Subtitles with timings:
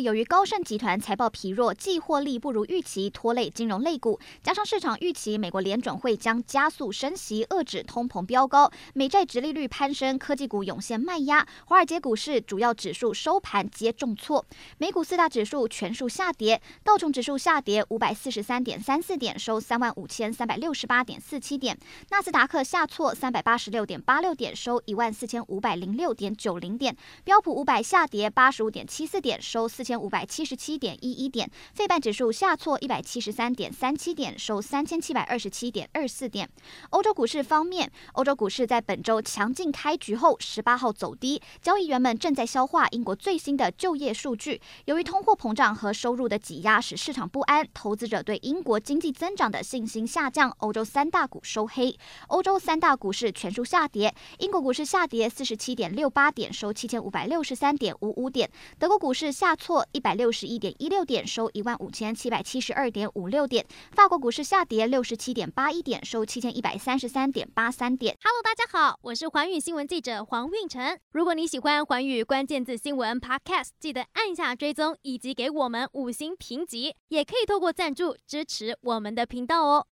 [0.00, 4.18] 由于高盛集团财报疲弱，季获利不如预期，拖累金融类股。
[4.42, 11.46] 加上市场预期美国联准会将加速升息，遏制通膨飙高，美债殖利率攀升，科技股涌现卖压。
[11.66, 14.46] 华尔街股市主要指数收盘皆重挫，
[14.78, 21.76] 美股四大指数全数下跌，道琼指数下跌五百四十三点三四点，收三万五千三百六十八点四七点；
[22.08, 30.00] 纳斯达克下挫三百八十六点八六点，收一万四千五百零六点九零点；标普五百下跌八十五点七四点，收四千。
[30.00, 36.48] 五百七十七点一一点，费半指数下挫一百七十三点三七点，收三千七百二十七点二四点。
[36.88, 44.58] 欧洲股市方面，欧洲股市在本周强劲开局后，十八号走低，交易员们正在消化英国最新的就业数据。
[44.86, 50.50] 由于通货膨胀和收入的挤压使市场不安，投资者对英国经济增长的信心下降。
[50.58, 51.94] 欧洲三大股收黑，
[52.28, 54.14] 欧洲三大股市全数下跌。
[54.38, 58.50] 英国股市下跌四十七点六八点，收七千五百六十三点五五点。
[58.78, 59.79] 德国股市下挫。
[59.92, 63.66] 一百六十一点一六点，收一万五千七百七十二点五六点。
[63.92, 68.16] 法国股市下跌六十七点八一点，收七千一百三十三点八三点。
[68.22, 70.98] Hello，大家好，我是寰宇新闻记者黄运成。
[71.12, 79.86] 如果你喜欢寰宇关键字新闻 Podcast，记得按下追踪以及给我们五星评级，也可以透过赞助支持我们的频道哦。